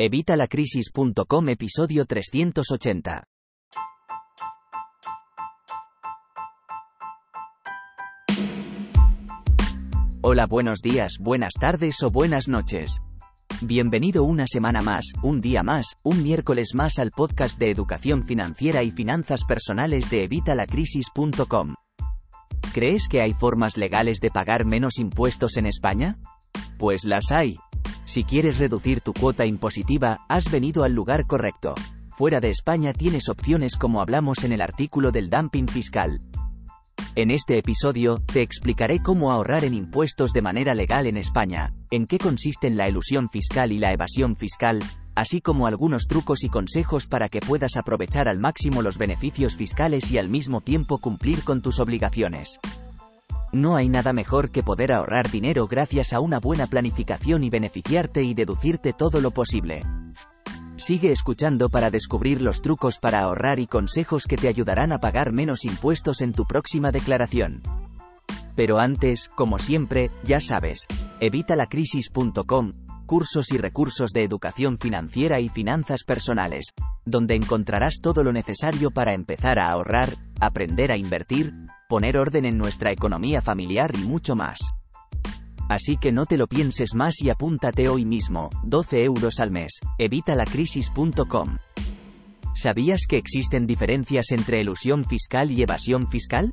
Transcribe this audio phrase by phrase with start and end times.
[0.00, 3.24] Evitalacrisis.com episodio 380.
[10.22, 13.00] Hola, buenos días, buenas tardes o buenas noches.
[13.60, 18.84] Bienvenido una semana más, un día más, un miércoles más al podcast de educación financiera
[18.84, 21.74] y finanzas personales de evitalacrisis.com.
[22.72, 26.20] ¿Crees que hay formas legales de pagar menos impuestos en España?
[26.78, 27.58] Pues las hay,
[28.08, 31.74] si quieres reducir tu cuota impositiva, has venido al lugar correcto.
[32.10, 36.18] Fuera de España tienes opciones como hablamos en el artículo del dumping fiscal.
[37.14, 42.06] En este episodio, te explicaré cómo ahorrar en impuestos de manera legal en España, en
[42.06, 44.82] qué consisten la elusión fiscal y la evasión fiscal,
[45.14, 50.10] así como algunos trucos y consejos para que puedas aprovechar al máximo los beneficios fiscales
[50.10, 52.58] y al mismo tiempo cumplir con tus obligaciones.
[53.52, 58.22] No hay nada mejor que poder ahorrar dinero gracias a una buena planificación y beneficiarte
[58.22, 59.82] y deducirte todo lo posible.
[60.76, 65.32] Sigue escuchando para descubrir los trucos para ahorrar y consejos que te ayudarán a pagar
[65.32, 67.62] menos impuestos en tu próxima declaración.
[68.54, 70.86] Pero antes, como siempre, ya sabes,
[71.20, 72.72] evitalacrisis.com,
[73.08, 76.74] cursos y recursos de educación financiera y finanzas personales,
[77.06, 81.54] donde encontrarás todo lo necesario para empezar a ahorrar, aprender a invertir,
[81.88, 84.58] poner orden en nuestra economía familiar y mucho más.
[85.70, 89.80] Así que no te lo pienses más y apúntate hoy mismo, 12 euros al mes,
[89.96, 91.56] evitalacrisis.com.
[92.54, 96.52] ¿Sabías que existen diferencias entre elusión fiscal y evasión fiscal?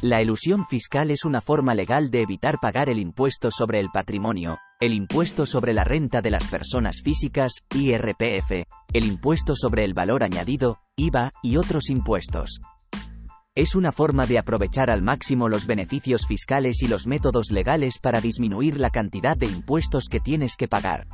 [0.00, 4.58] La elusión fiscal es una forma legal de evitar pagar el impuesto sobre el patrimonio,
[4.80, 10.22] el impuesto sobre la renta de las personas físicas, IRPF, el impuesto sobre el valor
[10.22, 12.60] añadido, IVA, y otros impuestos.
[13.56, 18.20] Es una forma de aprovechar al máximo los beneficios fiscales y los métodos legales para
[18.20, 21.08] disminuir la cantidad de impuestos que tienes que pagar.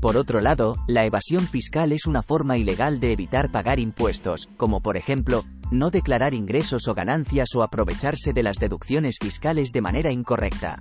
[0.00, 4.80] Por otro lado, la evasión fiscal es una forma ilegal de evitar pagar impuestos, como
[4.80, 10.10] por ejemplo, no declarar ingresos o ganancias o aprovecharse de las deducciones fiscales de manera
[10.10, 10.80] incorrecta.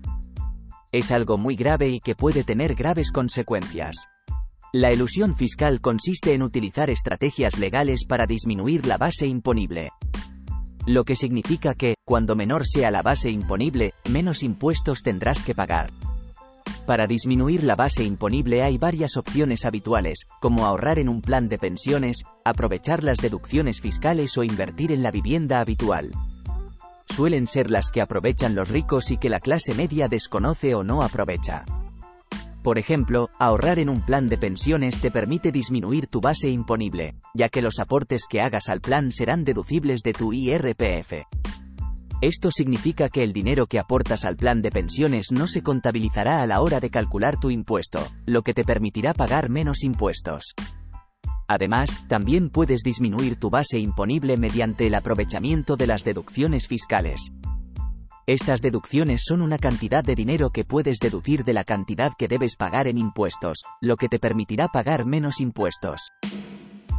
[0.92, 4.08] Es algo muy grave y que puede tener graves consecuencias.
[4.74, 9.92] La elusión fiscal consiste en utilizar estrategias legales para disminuir la base imponible
[10.90, 15.92] lo que significa que, cuando menor sea la base imponible, menos impuestos tendrás que pagar.
[16.88, 21.60] Para disminuir la base imponible hay varias opciones habituales, como ahorrar en un plan de
[21.60, 26.12] pensiones, aprovechar las deducciones fiscales o invertir en la vivienda habitual.
[27.10, 31.02] Suelen ser las que aprovechan los ricos y que la clase media desconoce o no
[31.02, 31.66] aprovecha.
[32.64, 37.50] Por ejemplo, ahorrar en un plan de pensiones te permite disminuir tu base imponible, ya
[37.50, 41.26] que los aportes que hagas al plan serán deducibles de tu IRPF.
[42.22, 46.48] Esto significa que el dinero que aportas al plan de pensiones no se contabilizará a
[46.48, 50.54] la hora de calcular tu impuesto, lo que te permitirá pagar menos impuestos.
[51.50, 57.34] Además, también puedes disminuir tu base imponible mediante el aprovechamiento de las deducciones fiscales.
[58.28, 62.56] Estas deducciones son una cantidad de dinero que puedes deducir de la cantidad que debes
[62.56, 66.12] pagar en impuestos, lo que te permitirá pagar menos impuestos.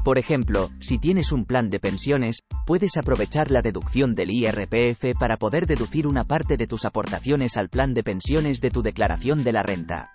[0.03, 5.37] Por ejemplo, si tienes un plan de pensiones, puedes aprovechar la deducción del IRPF para
[5.37, 9.53] poder deducir una parte de tus aportaciones al plan de pensiones de tu declaración de
[9.53, 10.11] la renta.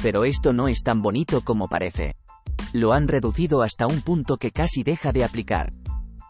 [0.00, 2.14] Pero esto no es tan bonito como parece.
[2.72, 5.70] Lo han reducido hasta un punto que casi deja de aplicar.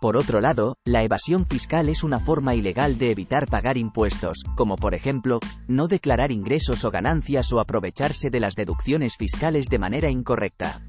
[0.00, 4.76] Por otro lado, la evasión fiscal es una forma ilegal de evitar pagar impuestos, como
[4.76, 10.08] por ejemplo, no declarar ingresos o ganancias o aprovecharse de las deducciones fiscales de manera
[10.08, 10.80] incorrecta.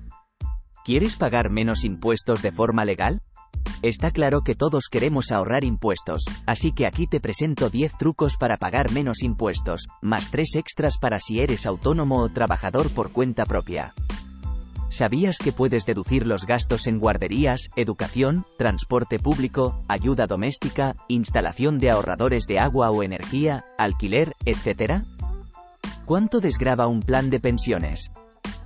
[0.85, 3.21] ¿Quieres pagar menos impuestos de forma legal?
[3.81, 8.55] Está claro que todos queremos ahorrar impuestos, así que aquí te presento 10 trucos para
[8.55, 13.93] pagar menos impuestos, más 3 extras para si eres autónomo o trabajador por cuenta propia.
[14.91, 21.91] ¿Sabías que puedes deducir los gastos en guarderías, educación, transporte público, ayuda doméstica, instalación de
[21.91, 25.05] ahorradores de agua o energía, alquiler, etc.?
[26.03, 28.11] ¿Cuánto desgraba un plan de pensiones?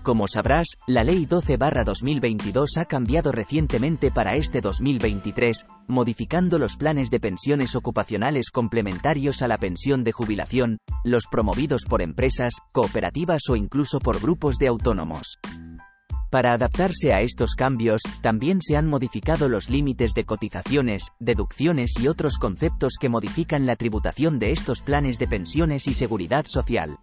[0.01, 7.19] Como sabrás, la Ley 12-2022 ha cambiado recientemente para este 2023, modificando los planes de
[7.19, 13.99] pensiones ocupacionales complementarios a la pensión de jubilación, los promovidos por empresas, cooperativas o incluso
[13.99, 15.37] por grupos de autónomos.
[16.35, 22.09] Para adaptarse a estos cambios, también se han modificado los límites de cotizaciones, deducciones y
[22.09, 26.99] otros conceptos que modifican la tributación de estos planes de pensiones y seguridad social.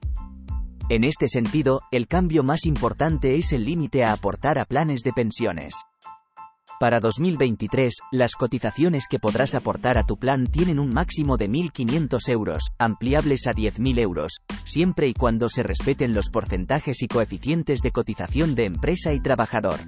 [0.91, 5.15] En este sentido, el cambio más importante es el límite a aportar a planes de
[5.15, 5.77] pensiones.
[6.83, 12.29] Para 2023, las cotizaciones que podrás aportar a tu plan tienen un máximo de 1.500
[12.29, 17.93] euros, ampliables a 10.000 euros, siempre y cuando se respeten los porcentajes y coeficientes de
[17.93, 19.79] cotización de empresa y trabajador.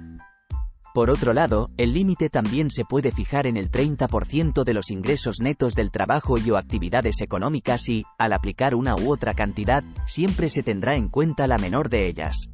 [0.93, 5.41] Por otro lado, el límite también se puede fijar en el 30% de los ingresos
[5.41, 10.47] netos del trabajo y o actividades económicas y, al aplicar una u otra cantidad, siempre
[10.47, 12.47] se tendrá en cuenta la menor de ellas.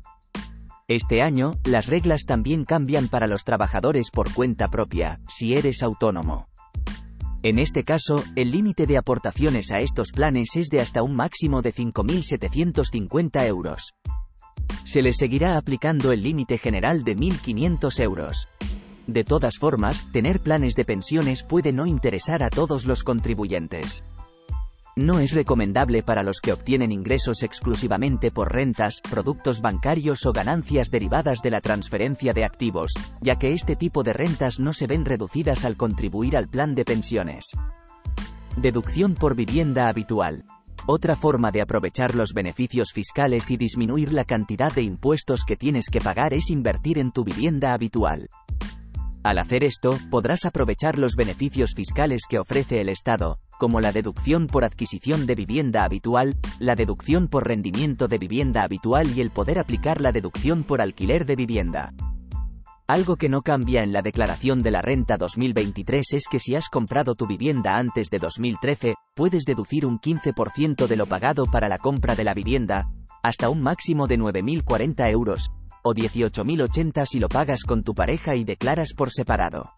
[0.93, 6.49] Este año, las reglas también cambian para los trabajadores por cuenta propia, si eres autónomo.
[7.43, 11.61] En este caso, el límite de aportaciones a estos planes es de hasta un máximo
[11.61, 13.93] de 5.750 euros.
[14.83, 18.49] Se le seguirá aplicando el límite general de 1.500 euros.
[19.07, 24.03] De todas formas, tener planes de pensiones puede no interesar a todos los contribuyentes.
[24.97, 30.91] No es recomendable para los que obtienen ingresos exclusivamente por rentas, productos bancarios o ganancias
[30.91, 35.05] derivadas de la transferencia de activos, ya que este tipo de rentas no se ven
[35.05, 37.51] reducidas al contribuir al plan de pensiones.
[38.57, 40.43] Deducción por vivienda habitual.
[40.87, 45.89] Otra forma de aprovechar los beneficios fiscales y disminuir la cantidad de impuestos que tienes
[45.89, 48.27] que pagar es invertir en tu vivienda habitual.
[49.23, 54.47] Al hacer esto, podrás aprovechar los beneficios fiscales que ofrece el Estado, como la deducción
[54.47, 59.59] por adquisición de vivienda habitual, la deducción por rendimiento de vivienda habitual y el poder
[59.59, 61.93] aplicar la deducción por alquiler de vivienda.
[62.87, 66.67] Algo que no cambia en la declaración de la renta 2023 es que si has
[66.67, 71.77] comprado tu vivienda antes de 2013, puedes deducir un 15% de lo pagado para la
[71.77, 72.89] compra de la vivienda,
[73.21, 75.51] hasta un máximo de 9.040 euros,
[75.83, 79.71] o 18.080 si lo pagas con tu pareja y declaras por separado.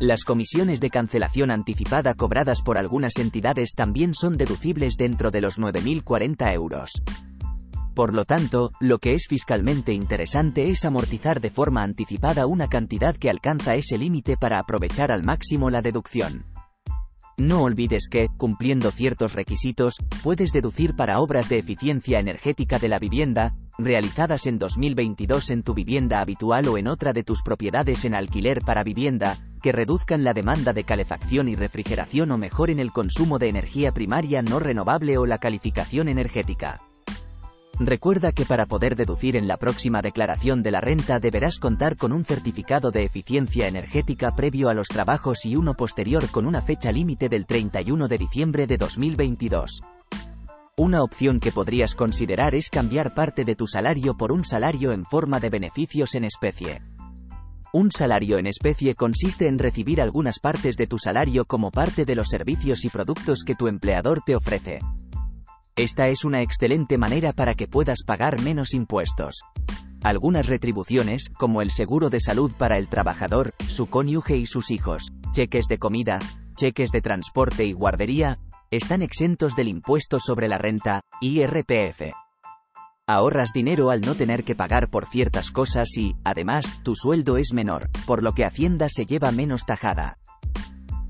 [0.00, 5.58] Las comisiones de cancelación anticipada cobradas por algunas entidades también son deducibles dentro de los
[5.58, 6.90] 9.040 euros.
[7.94, 13.14] Por lo tanto, lo que es fiscalmente interesante es amortizar de forma anticipada una cantidad
[13.14, 16.44] que alcanza ese límite para aprovechar al máximo la deducción.
[17.36, 22.98] No olvides que, cumpliendo ciertos requisitos, puedes deducir para obras de eficiencia energética de la
[22.98, 28.14] vivienda, realizadas en 2022 en tu vivienda habitual o en otra de tus propiedades en
[28.14, 33.38] alquiler para vivienda, que reduzcan la demanda de calefacción y refrigeración o mejoren el consumo
[33.38, 36.80] de energía primaria no renovable o la calificación energética.
[37.80, 42.12] Recuerda que para poder deducir en la próxima declaración de la renta deberás contar con
[42.12, 46.92] un certificado de eficiencia energética previo a los trabajos y uno posterior con una fecha
[46.92, 49.80] límite del 31 de diciembre de 2022.
[50.76, 55.04] Una opción que podrías considerar es cambiar parte de tu salario por un salario en
[55.04, 56.82] forma de beneficios en especie.
[57.72, 62.16] Un salario en especie consiste en recibir algunas partes de tu salario como parte de
[62.16, 64.80] los servicios y productos que tu empleador te ofrece.
[65.76, 69.42] Esta es una excelente manera para que puedas pagar menos impuestos.
[70.02, 75.12] Algunas retribuciones, como el seguro de salud para el trabajador, su cónyuge y sus hijos,
[75.30, 76.18] cheques de comida,
[76.56, 78.40] cheques de transporte y guardería,
[78.76, 82.12] están exentos del impuesto sobre la renta, IRPF.
[83.06, 87.52] Ahorras dinero al no tener que pagar por ciertas cosas y, además, tu sueldo es
[87.52, 90.16] menor, por lo que Hacienda se lleva menos tajada.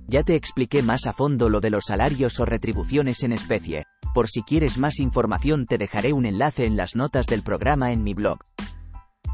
[0.07, 4.29] Ya te expliqué más a fondo lo de los salarios o retribuciones en especie, por
[4.29, 8.13] si quieres más información te dejaré un enlace en las notas del programa en mi
[8.13, 8.39] blog.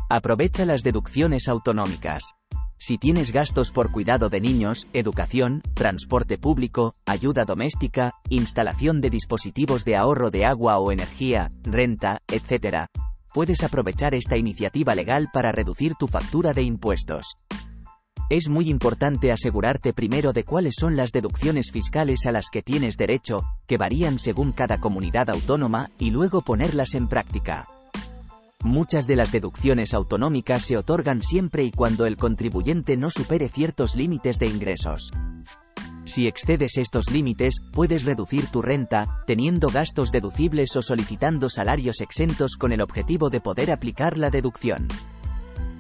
[0.09, 2.35] Aprovecha las deducciones autonómicas.
[2.83, 9.85] Si tienes gastos por cuidado de niños, educación, transporte público, ayuda doméstica, instalación de dispositivos
[9.85, 12.87] de ahorro de agua o energía, renta, etc.,
[13.35, 17.37] puedes aprovechar esta iniciativa legal para reducir tu factura de impuestos.
[18.31, 22.97] Es muy importante asegurarte primero de cuáles son las deducciones fiscales a las que tienes
[22.97, 27.67] derecho, que varían según cada comunidad autónoma, y luego ponerlas en práctica.
[28.63, 33.97] Muchas de las deducciones autonómicas se otorgan siempre y cuando el contribuyente no supere ciertos
[33.97, 35.13] límites de ingresos.
[36.05, 42.57] Si excedes estos límites, puedes reducir tu renta, teniendo gastos deducibles o solicitando salarios exentos
[42.57, 44.89] con el objetivo de poder aplicar la deducción.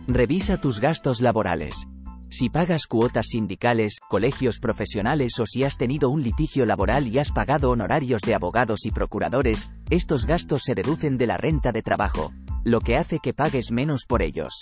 [0.06, 1.86] Revisa tus gastos laborales.
[2.30, 7.32] Si pagas cuotas sindicales, colegios profesionales o si has tenido un litigio laboral y has
[7.32, 12.32] pagado honorarios de abogados y procuradores, estos gastos se deducen de la renta de trabajo,
[12.64, 14.60] lo que hace que pagues menos por ellos.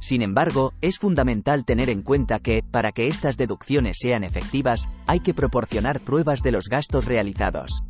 [0.00, 5.20] Sin embargo, es fundamental tener en cuenta que, para que estas deducciones sean efectivas, hay
[5.20, 7.82] que proporcionar pruebas de los gastos realizados.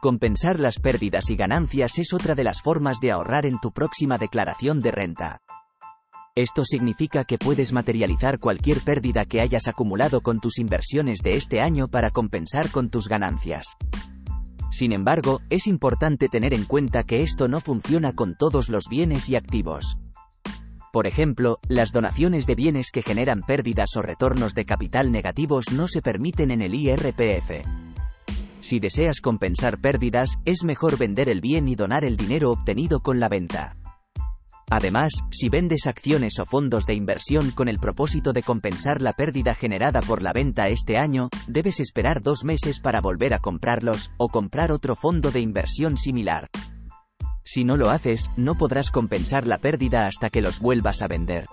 [0.00, 4.16] Compensar las pérdidas y ganancias es otra de las formas de ahorrar en tu próxima
[4.16, 5.40] declaración de renta.
[6.34, 11.60] Esto significa que puedes materializar cualquier pérdida que hayas acumulado con tus inversiones de este
[11.60, 13.76] año para compensar con tus ganancias.
[14.70, 19.28] Sin embargo, es importante tener en cuenta que esto no funciona con todos los bienes
[19.28, 19.98] y activos.
[20.92, 25.86] Por ejemplo, las donaciones de bienes que generan pérdidas o retornos de capital negativos no
[25.86, 27.64] se permiten en el IRPF.
[28.60, 33.20] Si deseas compensar pérdidas, es mejor vender el bien y donar el dinero obtenido con
[33.20, 33.76] la venta.
[34.70, 39.56] Además, si vendes acciones o fondos de inversión con el propósito de compensar la pérdida
[39.56, 44.28] generada por la venta este año, debes esperar dos meses para volver a comprarlos, o
[44.28, 46.48] comprar otro fondo de inversión similar.
[47.44, 51.46] Si no lo haces, no podrás compensar la pérdida hasta que los vuelvas a vender.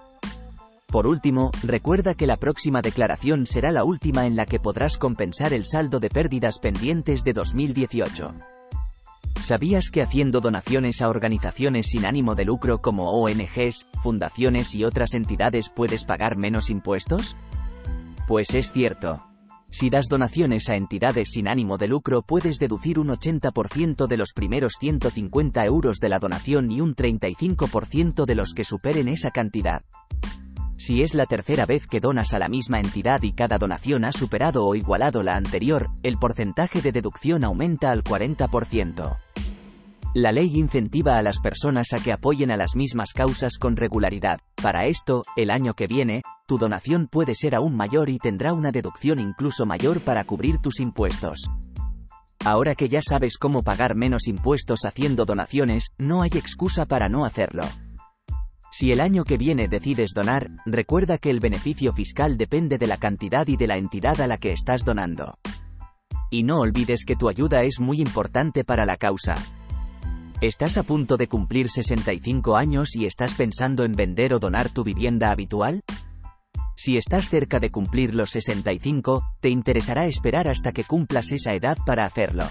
[0.86, 5.54] Por último, recuerda que la próxima declaración será la última en la que podrás compensar
[5.54, 8.57] el saldo de pérdidas pendientes de 2018.
[9.42, 15.14] ¿Sabías que haciendo donaciones a organizaciones sin ánimo de lucro como ONGs, fundaciones y otras
[15.14, 17.36] entidades puedes pagar menos impuestos?
[18.28, 19.24] Pues es cierto.
[19.70, 24.34] Si das donaciones a entidades sin ánimo de lucro puedes deducir un 80% de los
[24.34, 29.84] primeros 150 euros de la donación y un 35% de los que superen esa cantidad.
[30.78, 34.12] Si es la tercera vez que donas a la misma entidad y cada donación ha
[34.12, 39.18] superado o igualado la anterior, el porcentaje de deducción aumenta al 40%.
[40.18, 44.40] La ley incentiva a las personas a que apoyen a las mismas causas con regularidad.
[44.56, 48.72] Para esto, el año que viene, tu donación puede ser aún mayor y tendrá una
[48.72, 51.52] deducción incluso mayor para cubrir tus impuestos.
[52.44, 57.24] Ahora que ya sabes cómo pagar menos impuestos haciendo donaciones, no hay excusa para no
[57.24, 57.66] hacerlo.
[58.72, 62.98] Si el año que viene decides donar, recuerda que el beneficio fiscal depende de la
[62.98, 65.38] cantidad y de la entidad a la que estás donando.
[66.32, 69.36] Y no olvides que tu ayuda es muy importante para la causa.
[70.40, 74.84] ¿Estás a punto de cumplir 65 años y estás pensando en vender o donar tu
[74.84, 75.82] vivienda habitual?
[76.76, 81.76] Si estás cerca de cumplir los 65, te interesará esperar hasta que cumplas esa edad
[81.88, 82.44] para hacerlo.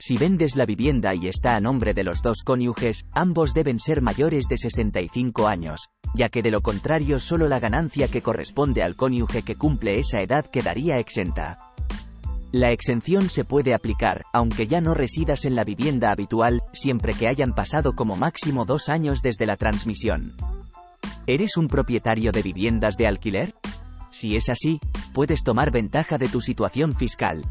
[0.00, 4.02] Si vendes la vivienda y está a nombre de los dos cónyuges, ambos deben ser
[4.02, 5.86] mayores de 65 años,
[6.16, 10.20] ya que de lo contrario solo la ganancia que corresponde al cónyuge que cumple esa
[10.20, 11.71] edad quedaría exenta.
[12.52, 17.26] La exención se puede aplicar, aunque ya no residas en la vivienda habitual, siempre que
[17.26, 20.34] hayan pasado como máximo dos años desde la transmisión.
[21.26, 23.54] ¿Eres un propietario de viviendas de alquiler?
[24.10, 24.78] Si es así,
[25.14, 27.42] puedes tomar ventaja de tu situación fiscal,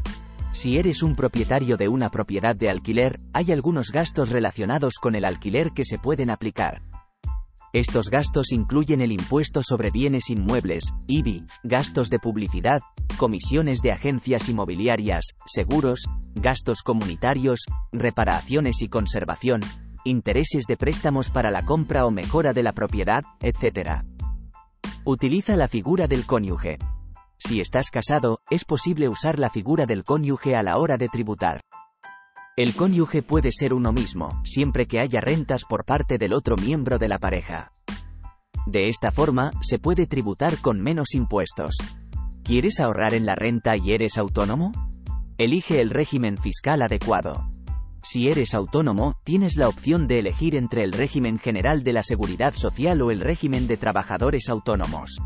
[0.52, 5.24] si eres un propietario de una propiedad de alquiler, hay algunos gastos relacionados con el
[5.24, 6.82] alquiler que se pueden aplicar.
[7.72, 12.82] Estos gastos incluyen el impuesto sobre bienes inmuebles, IBI, gastos de publicidad,
[13.16, 16.02] comisiones de agencias inmobiliarias, seguros,
[16.34, 17.60] gastos comunitarios,
[17.90, 19.62] reparaciones y conservación,
[20.04, 24.02] intereses de préstamos para la compra o mejora de la propiedad, etc.
[25.04, 26.76] Utiliza la figura del cónyuge.
[27.38, 31.62] Si estás casado, es posible usar la figura del cónyuge a la hora de tributar.
[32.54, 36.98] El cónyuge puede ser uno mismo, siempre que haya rentas por parte del otro miembro
[36.98, 37.72] de la pareja.
[38.66, 41.78] De esta forma, se puede tributar con menos impuestos.
[42.44, 44.72] ¿Quieres ahorrar en la renta y eres autónomo?
[45.38, 47.48] Elige el régimen fiscal adecuado.
[48.04, 52.52] Si eres autónomo, tienes la opción de elegir entre el régimen general de la seguridad
[52.52, 55.16] social o el régimen de trabajadores autónomos.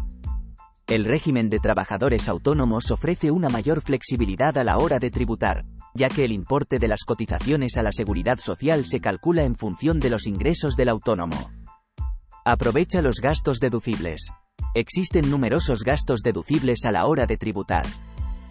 [0.87, 5.65] El régimen de trabajadores autónomos ofrece una mayor flexibilidad a la hora de tributar,
[5.97, 9.99] ya que el importe de las cotizaciones a la seguridad social se calcula en función
[9.99, 11.51] de los ingresos del autónomo.
[12.45, 14.29] Aprovecha los gastos deducibles.
[14.75, 17.87] Existen numerosos gastos deducibles a la hora de tributar.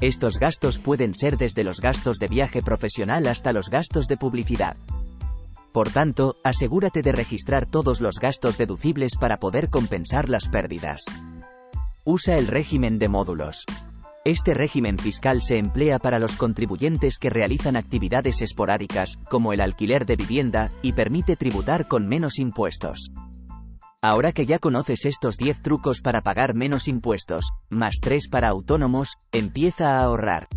[0.01, 4.75] Estos gastos pueden ser desde los gastos de viaje profesional hasta los gastos de publicidad.
[5.71, 11.05] Por tanto, asegúrate de registrar todos los gastos deducibles para poder compensar las pérdidas.
[12.03, 13.65] Usa el régimen de módulos.
[14.25, 20.07] Este régimen fiscal se emplea para los contribuyentes que realizan actividades esporádicas, como el alquiler
[20.07, 23.11] de vivienda, y permite tributar con menos impuestos.
[24.01, 29.13] Ahora que ya conoces estos 10 trucos para pagar menos impuestos, más 3 para autónomos,
[29.31, 30.47] empieza a ahorrar.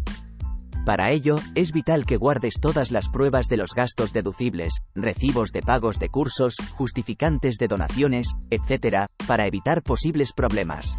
[0.86, 5.60] Para ello, es vital que guardes todas las pruebas de los gastos deducibles, recibos de
[5.60, 10.98] pagos de cursos, justificantes de donaciones, etc., para evitar posibles problemas.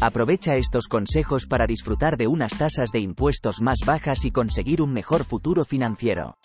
[0.00, 4.92] Aprovecha estos consejos para disfrutar de unas tasas de impuestos más bajas y conseguir un
[4.92, 6.38] mejor futuro financiero.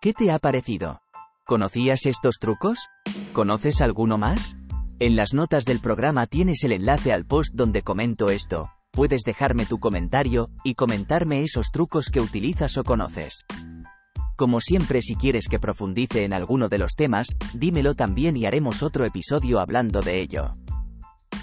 [0.00, 1.00] ¿Qué te ha parecido?
[1.44, 2.86] ¿Conocías estos trucos?
[3.32, 4.56] ¿Conoces alguno más?
[5.00, 8.70] En las notas del programa tienes el enlace al post donde comento esto.
[8.92, 13.46] Puedes dejarme tu comentario y comentarme esos trucos que utilizas o conoces.
[14.36, 18.84] Como siempre si quieres que profundice en alguno de los temas, dímelo también y haremos
[18.84, 20.52] otro episodio hablando de ello.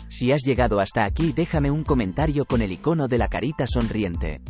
[0.10, 4.42] Si has llegado hasta aquí déjame un comentario con el icono de la carita sonriente.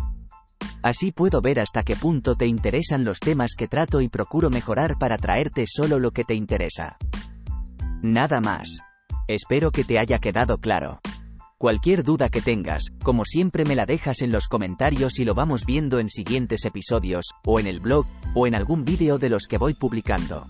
[0.83, 4.97] Así puedo ver hasta qué punto te interesan los temas que trato y procuro mejorar
[4.97, 6.97] para traerte solo lo que te interesa.
[8.01, 8.79] Nada más.
[9.27, 11.01] Espero que te haya quedado claro.
[11.57, 15.65] Cualquier duda que tengas, como siempre me la dejas en los comentarios y lo vamos
[15.65, 19.57] viendo en siguientes episodios, o en el blog, o en algún vídeo de los que
[19.57, 20.45] voy publicando.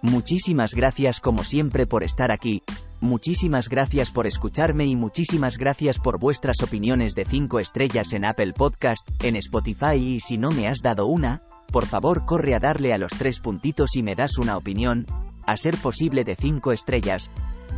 [0.00, 2.62] Muchísimas gracias como siempre por estar aquí,
[3.06, 8.52] muchísimas gracias por escucharme y muchísimas gracias por vuestras opiniones de 5 estrellas en Apple
[8.52, 12.92] Podcast, en Spotify y si no me has dado una, por favor corre a darle
[12.92, 15.06] a los tres puntitos y me das una opinión,
[15.46, 17.30] a ser posible de 5 estrellas,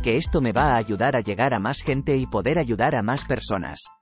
[0.03, 3.03] que esto me va a ayudar a llegar a más gente y poder ayudar a
[3.03, 3.98] más personas.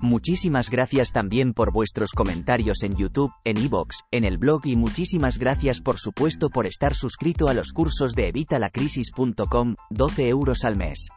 [0.00, 5.38] Muchísimas gracias también por vuestros comentarios en YouTube, en iVoox, en el blog y muchísimas
[5.38, 11.08] gracias por supuesto por estar suscrito a los cursos de evitalacrisis.com, 12 euros al mes.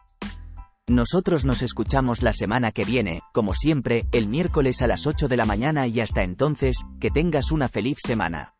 [0.88, 5.38] Nosotros nos escuchamos la semana que viene, como siempre, el miércoles a las 8 de
[5.38, 8.56] la mañana y hasta entonces, que tengas una feliz semana.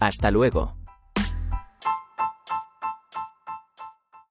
[0.00, 0.79] Hasta luego.